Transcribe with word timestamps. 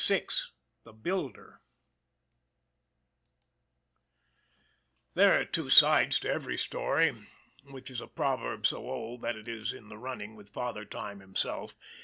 VI 0.07 0.25
THE 0.83 0.93
BUILDER 0.93 1.61
THERE 5.13 5.41
are 5.41 5.45
two 5.45 5.69
sides 5.69 6.19
to 6.21 6.27
every 6.27 6.57
story 6.57 7.13
which 7.69 7.91
is 7.91 8.01
a 8.01 8.07
proverb 8.07 8.65
so 8.65 8.89
old 8.89 9.21
that 9.21 9.35
it 9.35 9.47
is 9.47 9.71
in 9.71 9.89
the 9.89 9.99
running 9.99 10.35
with 10.35 10.49
Father 10.49 10.85
Time 10.85 11.19
himself. 11.19 11.75